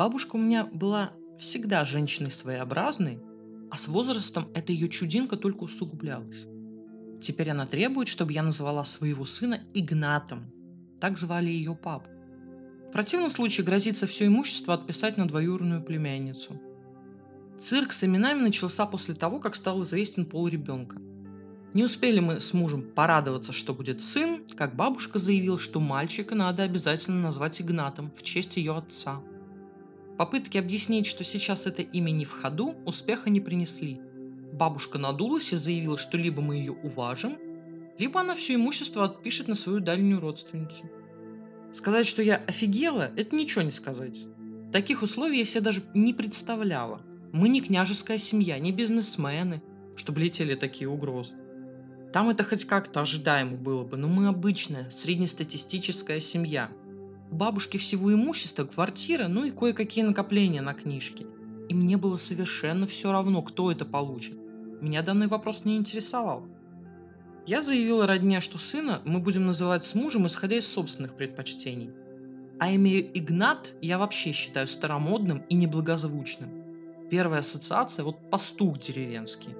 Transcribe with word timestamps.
Бабушка 0.00 0.36
у 0.36 0.38
меня 0.38 0.64
была 0.64 1.12
всегда 1.36 1.84
женщиной 1.84 2.30
своеобразной, 2.30 3.20
а 3.70 3.76
с 3.76 3.86
возрастом 3.86 4.48
эта 4.54 4.72
ее 4.72 4.88
чудинка 4.88 5.36
только 5.36 5.64
усугублялась. 5.64 6.46
Теперь 7.20 7.50
она 7.50 7.66
требует, 7.66 8.08
чтобы 8.08 8.32
я 8.32 8.42
назвала 8.42 8.86
своего 8.86 9.26
сына 9.26 9.60
Игнатом. 9.74 10.50
Так 11.02 11.18
звали 11.18 11.50
ее 11.50 11.74
папу. 11.74 12.08
В 12.88 12.92
противном 12.92 13.28
случае 13.28 13.66
грозится 13.66 14.06
все 14.06 14.26
имущество 14.26 14.72
отписать 14.72 15.18
на 15.18 15.28
двоюродную 15.28 15.82
племянницу. 15.82 16.58
Цирк 17.58 17.92
с 17.92 18.02
именами 18.02 18.40
начался 18.40 18.86
после 18.86 19.14
того, 19.14 19.38
как 19.38 19.54
стал 19.54 19.82
известен 19.82 20.24
пол 20.24 20.48
ребенка. 20.48 20.96
Не 21.74 21.84
успели 21.84 22.20
мы 22.20 22.40
с 22.40 22.54
мужем 22.54 22.90
порадоваться, 22.90 23.52
что 23.52 23.74
будет 23.74 24.00
сын, 24.00 24.46
как 24.56 24.76
бабушка 24.76 25.18
заявила, 25.18 25.58
что 25.58 25.78
мальчика 25.78 26.34
надо 26.34 26.62
обязательно 26.62 27.20
назвать 27.20 27.60
Игнатом 27.60 28.10
в 28.10 28.22
честь 28.22 28.56
ее 28.56 28.78
отца. 28.78 29.20
Попытки 30.20 30.58
объяснить, 30.58 31.06
что 31.06 31.24
сейчас 31.24 31.66
это 31.66 31.80
имя 31.80 32.10
не 32.10 32.26
в 32.26 32.32
ходу, 32.32 32.74
успеха 32.84 33.30
не 33.30 33.40
принесли. 33.40 34.02
Бабушка 34.52 34.98
надулась 34.98 35.54
и 35.54 35.56
заявила, 35.56 35.96
что 35.96 36.18
либо 36.18 36.42
мы 36.42 36.56
ее 36.56 36.72
уважим, 36.72 37.38
либо 37.98 38.20
она 38.20 38.34
все 38.34 38.56
имущество 38.56 39.06
отпишет 39.06 39.48
на 39.48 39.54
свою 39.54 39.80
дальнюю 39.80 40.20
родственницу. 40.20 40.90
Сказать, 41.72 42.06
что 42.06 42.20
я 42.20 42.36
офигела, 42.36 43.10
это 43.16 43.34
ничего 43.34 43.62
не 43.62 43.70
сказать. 43.70 44.26
Таких 44.70 45.00
условий 45.00 45.38
я 45.38 45.46
себе 45.46 45.62
даже 45.62 45.84
не 45.94 46.12
представляла. 46.12 47.00
Мы 47.32 47.48
не 47.48 47.62
княжеская 47.62 48.18
семья, 48.18 48.58
не 48.58 48.72
бизнесмены, 48.72 49.62
чтобы 49.96 50.20
летели 50.20 50.54
такие 50.54 50.90
угрозы. 50.90 51.32
Там 52.12 52.28
это 52.28 52.44
хоть 52.44 52.66
как-то 52.66 53.00
ожидаемо 53.00 53.56
было 53.56 53.84
бы, 53.84 53.96
но 53.96 54.06
мы 54.06 54.28
обычная, 54.28 54.90
среднестатистическая 54.90 56.20
семья. 56.20 56.70
У 57.30 57.36
бабушки 57.36 57.76
всего 57.76 58.12
имущества, 58.12 58.64
квартира, 58.64 59.28
ну 59.28 59.44
и 59.44 59.50
кое-какие 59.50 60.04
накопления 60.04 60.62
на 60.62 60.74
книжке. 60.74 61.26
И 61.68 61.74
мне 61.74 61.96
было 61.96 62.16
совершенно 62.16 62.86
все 62.86 63.12
равно, 63.12 63.42
кто 63.42 63.70
это 63.70 63.84
получит. 63.84 64.36
Меня 64.80 65.02
данный 65.02 65.28
вопрос 65.28 65.64
не 65.64 65.76
интересовал. 65.76 66.44
Я 67.46 67.62
заявила 67.62 68.06
родне, 68.06 68.40
что 68.40 68.58
сына 68.58 69.00
мы 69.04 69.20
будем 69.20 69.46
называть 69.46 69.84
с 69.84 69.94
мужем, 69.94 70.26
исходя 70.26 70.56
из 70.56 70.66
собственных 70.66 71.14
предпочтений. 71.14 71.90
А 72.58 72.70
имя 72.70 73.00
Игнат 73.00 73.76
я 73.80 73.98
вообще 73.98 74.32
считаю 74.32 74.66
старомодным 74.66 75.44
и 75.48 75.54
неблагозвучным. 75.54 76.50
Первая 77.10 77.40
ассоциация– 77.40 78.04
вот 78.04 78.30
пастух 78.30 78.78
деревенский. 78.78 79.54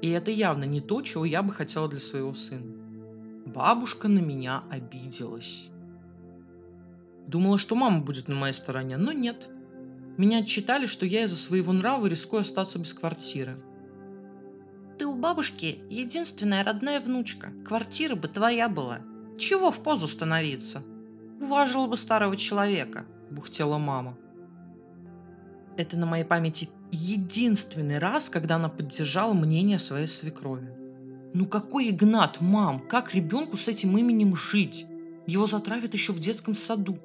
И 0.00 0.10
это 0.10 0.30
явно 0.30 0.64
не 0.64 0.80
то, 0.80 1.02
чего 1.02 1.24
я 1.24 1.42
бы 1.42 1.52
хотела 1.52 1.88
для 1.88 2.00
своего 2.00 2.34
сына. 2.34 2.74
Бабушка 3.46 4.08
на 4.08 4.18
меня 4.18 4.64
обиделась. 4.70 5.71
Думала, 7.26 7.58
что 7.58 7.74
мама 7.74 8.00
будет 8.00 8.28
на 8.28 8.34
моей 8.34 8.54
стороне, 8.54 8.96
но 8.96 9.12
нет. 9.12 9.48
Меня 10.16 10.38
отчитали, 10.38 10.86
что 10.86 11.06
я 11.06 11.24
из-за 11.24 11.36
своего 11.36 11.72
нрава 11.72 12.06
рискую 12.06 12.42
остаться 12.42 12.78
без 12.78 12.92
квартиры– 12.94 13.56
ты 15.02 15.06
у 15.06 15.16
бабушки 15.16 15.80
единственная 15.90 16.62
родная 16.62 17.00
внучка. 17.00 17.50
Квартира 17.66 18.14
бы 18.14 18.28
твоя 18.28 18.68
была. 18.68 19.00
Чего 19.36 19.72
в 19.72 19.82
позу 19.82 20.06
становиться? 20.06 20.84
Уважила 21.40 21.88
бы 21.88 21.96
старого 21.96 22.36
человека, 22.36 23.04
бухтела 23.28 23.78
мама. 23.78 24.16
Это 25.76 25.96
на 25.96 26.06
моей 26.06 26.22
памяти 26.22 26.68
единственный 26.92 27.98
раз, 27.98 28.30
когда 28.30 28.54
она 28.54 28.68
поддержала 28.68 29.32
мнение 29.32 29.80
своей 29.80 30.06
свекрови. 30.06 30.70
Ну 31.34 31.46
какой 31.46 31.90
Игнат, 31.90 32.40
мам, 32.40 32.78
как 32.78 33.12
ребенку 33.12 33.56
с 33.56 33.66
этим 33.66 33.98
именем 33.98 34.36
жить? 34.36 34.86
Его 35.26 35.46
затравят 35.46 35.94
еще 35.94 36.12
в 36.12 36.20
детском 36.20 36.54
саду. 36.54 37.00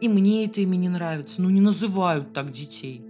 И 0.00 0.08
мне 0.08 0.44
это 0.46 0.60
имя 0.60 0.76
не 0.76 0.88
нравится, 0.88 1.42
ну 1.42 1.50
не 1.50 1.60
называют 1.60 2.32
так 2.32 2.50
детей. 2.50 3.04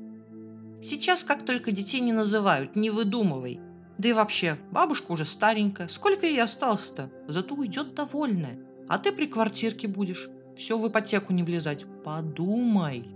Сейчас 0.83 1.25
как 1.25 1.45
только 1.45 1.73
детей 1.73 2.01
не 2.01 2.13
называют, 2.13 2.77
не 2.77 2.91
выдумывай– 2.91 3.61
да 4.03 4.09
и 4.09 4.13
вообще, 4.13 4.59
бабушка 4.73 5.13
уже 5.13 5.25
старенькая, 5.25 5.87
сколько 5.87 6.27
ей 6.27 6.43
осталось-то? 6.43 7.09
Зато 7.29 7.55
уйдет 7.55 7.95
довольная. 7.95 8.59
А 8.89 8.99
ты 8.99 9.13
при 9.13 9.27
квартирке 9.27 9.87
будешь. 9.87 10.29
Все 10.57 10.77
в 10.77 10.89
ипотеку 10.89 11.33
не 11.33 11.45
влезать. 11.45 11.87
Подумай. 12.05 13.07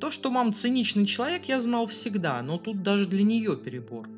То, 0.00 0.10
что 0.10 0.30
мам 0.30 0.54
циничный 0.54 1.04
человек, 1.04 1.44
я 1.44 1.60
знал 1.60 1.86
всегда, 1.86 2.40
но 2.40 2.56
тут 2.56 2.82
даже 2.82 3.06
для 3.06 3.22
нее 3.22 3.54
перебор. 3.54 4.08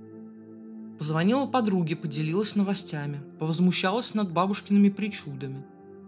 Позвонила 0.96 1.46
подруге, 1.46 1.96
поделилась 1.96 2.54
новостями, 2.54 3.20
повозмущалась 3.40 4.14
над 4.14 4.32
бабушкиными 4.32 4.90
причудами. 4.90 5.64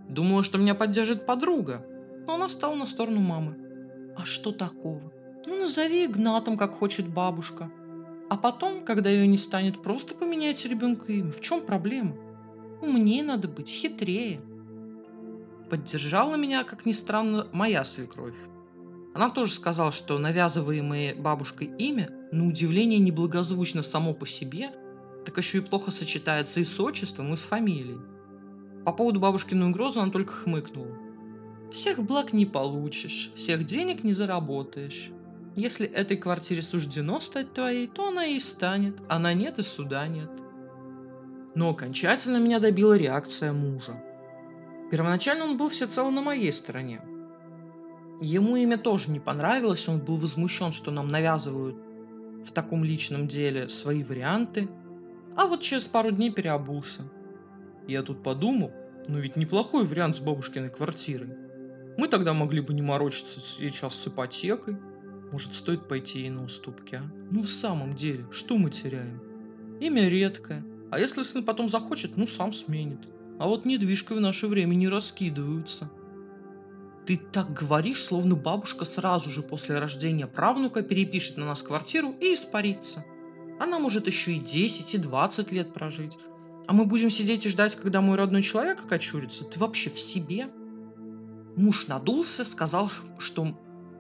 Думала, 0.09 0.45
что 0.45 0.59
меня 0.59 0.77
поддержит 0.77 1.27
подруга, 1.27 1.85
но 2.31 2.37
она 2.37 2.47
встала 2.47 2.77
на 2.77 2.87
сторону 2.87 3.21
мамы. 3.21 3.57
А 4.17 4.25
что 4.25 4.53
такого? 4.53 5.13
Ну, 5.47 5.59
назови 5.59 6.05
Игнатом, 6.05 6.57
как 6.57 6.77
хочет 6.77 7.09
бабушка. 7.09 7.73
А 8.29 8.37
потом, 8.37 8.85
когда 8.85 9.11
ее 9.11 9.27
не 9.27 9.37
станет, 9.37 9.83
просто 9.83 10.15
поменять 10.15 10.65
ребенка 10.65 11.13
имя. 11.13 11.33
В 11.33 11.41
чем 11.41 11.61
проблема? 11.61 12.17
Умнее 12.83 13.25
надо 13.25 13.49
быть, 13.49 13.69
хитрее. 13.69 14.41
Поддержала 15.69 16.37
меня, 16.37 16.63
как 16.63 16.87
ни 16.87 16.93
странно, 16.93 17.49
моя 17.53 17.83
свекровь. 17.83 18.37
Она 19.13 19.31
тоже 19.31 19.51
сказала, 19.51 19.91
что 19.91 20.17
навязываемое 20.19 21.17
бабушкой 21.17 21.67
имя, 21.79 22.11
на 22.31 22.47
удивление, 22.47 23.01
неблагозвучно 23.01 23.83
само 23.83 24.15
по 24.15 24.25
себе, 24.25 24.71
так 25.25 25.37
еще 25.37 25.59
и 25.59 25.63
плохо 25.63 25.91
сочетается 25.91 26.61
и 26.61 26.65
с 26.65 26.79
отчеством, 26.79 27.35
и 27.35 27.37
с 27.37 27.41
фамилией. 27.41 27.99
По 28.85 28.93
поводу 28.93 29.19
бабушкиной 29.19 29.71
угрозы 29.71 29.99
она 29.99 30.13
только 30.13 30.33
хмыкнула. 30.33 31.10
Всех 31.71 32.03
благ 32.03 32.33
не 32.33 32.47
получишь, 32.47 33.31
всех 33.37 33.65
денег 33.65 34.03
не 34.03 34.13
заработаешь. 34.13 35.11
Если 35.55 35.87
этой 35.87 36.17
квартире 36.17 36.63
суждено 36.63 37.21
стать 37.21 37.53
твоей, 37.53 37.87
то 37.87 38.09
она 38.09 38.27
и 38.27 38.41
станет, 38.41 38.97
а 39.09 39.19
на 39.19 39.35
нет 39.35 39.59
и 39.59 39.63
суда 39.63 40.07
нет. 40.09 40.31
Но 41.55 41.71
окончательно 41.71 42.39
меня 42.39 42.59
добила 42.59 42.97
реакция 42.97 43.53
мужа. 43.53 44.03
Первоначально 44.91 45.45
он 45.45 45.57
был 45.57 45.69
всецело 45.69 46.11
на 46.11 46.23
моей 46.23 46.53
стороне. 46.53 47.03
Ему 48.21 48.57
имя 48.57 48.77
тоже 48.77 49.11
не 49.11 49.21
понравилось, 49.21 49.89
он 49.89 50.01
был 50.01 50.17
возмущен, 50.17 50.73
что 50.73 50.91
нам 50.91 51.07
навязывают 51.07 51.77
в 52.45 52.51
таком 52.53 52.85
личном 52.85 53.29
деле 53.29 53.69
свои 53.69 54.03
варианты, 54.03 54.69
а 55.37 55.47
вот 55.47 55.61
через 55.61 55.87
пару 55.87 56.11
дней 56.11 56.31
переобулся. 56.31 57.03
Я 57.87 58.03
тут 58.03 58.23
подумал, 58.23 58.73
ну 59.09 59.19
ведь 59.19 59.37
неплохой 59.37 59.87
вариант 59.87 60.17
с 60.17 60.21
бабушкиной 60.21 60.71
квартирой. 60.71 61.50
Мы 61.97 62.09
тогда 62.09 62.33
могли 62.35 62.61
бы 62.61 62.75
не 62.75 62.83
морочиться 62.83 63.41
сейчас 63.41 63.95
с 63.95 64.09
ипотекой, 64.09 64.77
может, 65.33 65.55
стоит 65.55 65.87
пойти 65.87 66.21
ей 66.21 66.31
на 66.31 66.45
уступки, 66.45 66.97
а? 66.97 67.03
Ну, 67.31 67.43
в 67.43 67.49
самом 67.49 67.95
деле, 67.95 68.27
что 68.33 68.59
мы 68.59 68.71
теряем? 68.71 69.21
Имя 69.81 70.09
редкое. 70.09 70.65
А 70.91 70.99
если 70.99 71.23
сын 71.23 71.45
потом 71.45 71.69
захочет, 71.69 72.17
ну, 72.17 72.27
сам 72.27 72.53
сменит. 72.53 73.01
А 73.39 73.47
вот 73.47 73.65
недвижкой 73.65 74.17
в 74.17 74.21
наше 74.21 74.49
время 74.49 74.75
не 74.75 74.89
раскидываются. 74.89 75.89
Ты 77.07 77.17
так 77.17 77.53
говоришь, 77.53 78.03
словно 78.03 78.35
бабушка 78.35 78.85
сразу 78.85 79.31
же 79.31 79.43
после 79.43 79.79
рождения 79.79 80.27
правнука 80.27 80.83
перепишет 80.83 81.37
на 81.37 81.47
нас 81.47 81.63
квартиру 81.63 82.15
и 82.21 82.35
испарится. 82.35 83.05
Она 83.61 83.79
может 83.79 84.07
еще 84.07 84.33
и 84.33 84.41
10, 84.41 84.95
и 84.95 84.99
20 84.99 85.53
лет 85.53 85.73
прожить. 85.73 86.19
А 86.67 86.73
мы 86.73 86.85
будем 86.85 87.09
сидеть 87.09 87.47
и 87.47 87.49
ждать, 87.49 87.77
когда 87.77 88.01
мой 88.01 88.17
родной 88.17 88.43
человек 88.43 88.85
окочурится? 88.85 89.45
Ты 89.45 89.59
вообще 89.61 89.91
в 89.91 89.99
себе? 89.99 90.49
Муж 91.57 91.89
надулся, 91.89 92.45
сказал, 92.45 92.91
что 93.19 93.55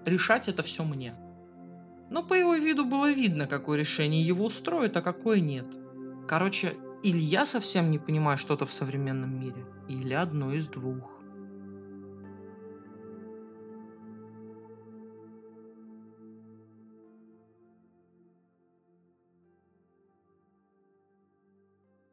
решать 0.04 0.48
это 0.48 0.62
все 0.62 0.84
мне. 0.84 1.14
Но 2.10 2.22
по 2.22 2.34
его 2.34 2.54
виду 2.54 2.84
было 2.84 3.12
видно, 3.12 3.46
какое 3.46 3.78
решение 3.78 4.22
его 4.22 4.46
устроит, 4.46 4.96
а 4.96 5.02
какое 5.02 5.40
нет. 5.40 5.66
Короче, 6.28 6.76
или 7.02 7.18
я 7.18 7.46
совсем 7.46 7.90
не 7.90 7.98
понимаю 7.98 8.38
что-то 8.38 8.66
в 8.66 8.72
современном 8.72 9.38
мире, 9.40 9.64
или 9.88 10.12
одно 10.12 10.52
из 10.52 10.68
двух. 10.68 11.19